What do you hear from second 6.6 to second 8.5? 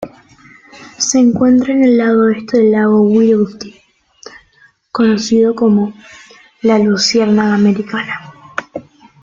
la "Lucerna americana".